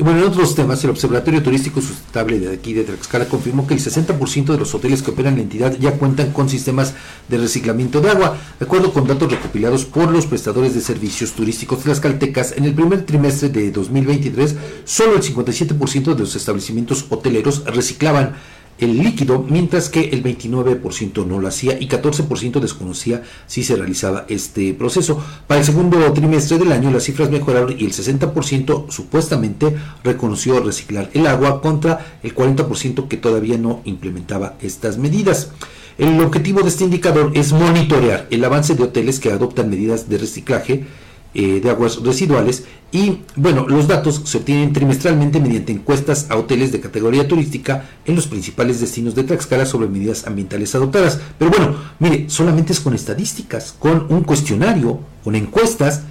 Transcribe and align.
Y 0.00 0.02
bueno, 0.02 0.20
en 0.20 0.28
otros 0.28 0.54
temas, 0.54 0.82
el 0.82 0.88
Observatorio 0.88 1.42
Turístico 1.42 1.82
Sustentable 1.82 2.38
de 2.38 2.54
aquí 2.54 2.72
de 2.72 2.84
Tlaxcala 2.84 3.26
confirmó 3.26 3.66
que 3.66 3.74
el 3.74 3.80
60% 3.80 4.46
de 4.46 4.56
los 4.56 4.74
hoteles 4.74 5.02
que 5.02 5.10
operan 5.10 5.36
la 5.36 5.42
entidad 5.42 5.76
ya 5.78 5.92
cuentan 5.98 6.32
con 6.32 6.48
sistemas 6.48 6.94
de 7.28 7.36
reciclamiento 7.36 8.00
de 8.00 8.08
agua. 8.08 8.38
De 8.58 8.64
acuerdo 8.64 8.94
con 8.94 9.06
datos 9.06 9.30
recopilados 9.30 9.84
por 9.84 10.10
los 10.10 10.24
prestadores 10.24 10.74
de 10.74 10.80
servicios 10.80 11.32
turísticos 11.32 11.80
tlaxcaltecas, 11.80 12.52
en 12.56 12.64
el 12.64 12.72
primer 12.72 13.04
trimestre 13.04 13.50
de 13.50 13.70
2023, 13.70 14.54
solo 14.84 15.16
el 15.16 15.22
57% 15.22 16.14
de 16.14 16.20
los 16.20 16.34
establecimientos 16.34 17.04
hoteleros 17.10 17.66
reciclaban 17.66 18.36
el 18.80 18.98
líquido, 18.98 19.44
mientras 19.48 19.88
que 19.88 20.10
el 20.10 20.22
29% 20.22 21.26
no 21.26 21.40
lo 21.40 21.48
hacía 21.48 21.78
y 21.78 21.88
14% 21.88 22.60
desconocía 22.60 23.22
si 23.46 23.62
se 23.62 23.76
realizaba 23.76 24.24
este 24.28 24.74
proceso. 24.74 25.22
Para 25.46 25.60
el 25.60 25.66
segundo 25.66 26.12
trimestre 26.12 26.58
del 26.58 26.72
año 26.72 26.90
las 26.90 27.04
cifras 27.04 27.30
mejoraron 27.30 27.76
y 27.78 27.84
el 27.84 27.92
60% 27.92 28.90
supuestamente 28.90 29.76
reconoció 30.02 30.60
reciclar 30.60 31.10
el 31.14 31.26
agua 31.26 31.60
contra 31.60 32.18
el 32.22 32.34
40% 32.34 33.08
que 33.08 33.16
todavía 33.16 33.58
no 33.58 33.82
implementaba 33.84 34.56
estas 34.60 34.98
medidas. 34.98 35.50
El 35.98 36.18
objetivo 36.20 36.62
de 36.62 36.68
este 36.68 36.84
indicador 36.84 37.32
es 37.34 37.52
monitorear 37.52 38.26
el 38.30 38.44
avance 38.44 38.74
de 38.74 38.84
hoteles 38.84 39.20
que 39.20 39.30
adoptan 39.30 39.68
medidas 39.68 40.08
de 40.08 40.18
reciclaje 40.18 40.86
eh, 41.34 41.60
de 41.60 41.70
aguas 41.70 42.02
residuales 42.02 42.64
y 42.92 43.20
bueno, 43.36 43.66
los 43.68 43.86
datos 43.86 44.22
se 44.24 44.38
obtienen 44.38 44.72
trimestralmente 44.72 45.38
mediante 45.38 45.70
encuestas 45.70 46.26
a 46.28 46.36
hoteles 46.36 46.72
de 46.72 46.80
categoría 46.80 47.28
turística 47.28 47.84
en 48.04 48.16
los 48.16 48.26
principales 48.26 48.80
destinos 48.80 49.14
de 49.14 49.22
Tlaxcala 49.22 49.64
sobre 49.64 49.86
medidas 49.86 50.26
ambientales 50.26 50.74
adoptadas. 50.74 51.20
Pero 51.38 51.52
bueno, 51.52 51.76
mire, 52.00 52.28
solamente 52.28 52.72
es 52.72 52.80
con 52.80 52.94
estadísticas, 52.94 53.74
con 53.78 54.06
un 54.08 54.24
cuestionario, 54.24 55.00
con 55.22 55.36
encuestas. 55.36 56.02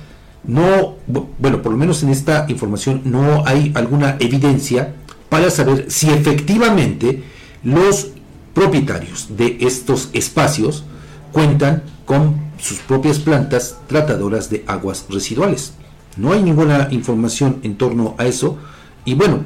No, 0.45 0.95
bueno, 1.38 1.62
por 1.62 1.73
lo 1.73 1.78
menos 1.78 2.02
en 2.02 2.09
esta 2.09 2.45
información 2.48 3.02
no 3.04 3.45
hay 3.45 3.73
alguna 3.76 4.16
evidencia 4.22 4.95
para 5.28 5.50
saber 5.52 5.92
si 5.92 6.09
efectivamente 6.09 7.23
los 7.61 8.11
propietarios 8.54 9.36
de 9.36 9.58
estos 9.59 10.09
espacios 10.14 10.86
cuentan 11.33 11.83
con 12.06 12.48
sus 12.59 12.79
propias 12.79 13.19
plantas 13.19 13.77
tratadoras 13.88 14.49
de 14.49 14.63
aguas 14.67 15.05
residuales. 15.09 15.73
No 16.17 16.33
hay 16.33 16.43
ninguna 16.43 16.89
información 16.91 17.59
en 17.63 17.77
torno 17.77 18.15
a 18.17 18.25
eso 18.25 18.57
y 19.05 19.13
bueno, 19.13 19.43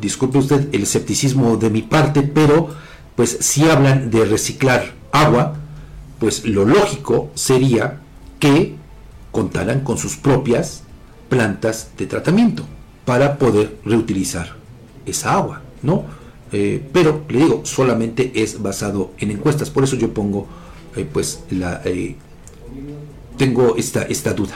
disculpe 0.00 0.38
usted 0.38 0.68
el 0.72 0.82
escepticismo 0.82 1.56
de 1.56 1.70
mi 1.70 1.82
parte, 1.82 2.22
pero 2.22 2.68
pues 3.16 3.36
si 3.40 3.68
hablan 3.68 4.10
de 4.10 4.24
reciclar 4.24 4.92
agua, 5.12 5.54
pues 6.18 6.44
lo 6.44 6.64
lógico 6.64 7.30
sería 7.34 8.00
que 8.38 8.76
contaran 9.32 9.80
con 9.80 9.98
sus 9.98 10.16
propias 10.16 10.82
plantas 11.28 11.90
de 11.96 12.06
tratamiento 12.06 12.64
para 13.04 13.38
poder 13.38 13.78
reutilizar 13.84 14.56
esa 15.04 15.34
agua, 15.34 15.62
¿no? 15.82 16.04
Eh, 16.52 16.88
pero 16.92 17.24
le 17.28 17.38
digo, 17.38 17.60
solamente 17.64 18.32
es 18.34 18.62
basado 18.62 19.12
en 19.18 19.30
encuestas, 19.30 19.70
por 19.70 19.84
eso 19.84 19.96
yo 19.96 20.14
pongo 20.14 20.46
eh, 20.94 21.06
pues 21.10 21.40
la, 21.50 21.82
eh, 21.84 22.16
tengo 23.36 23.76
esta, 23.76 24.02
esta 24.02 24.32
duda. 24.32 24.54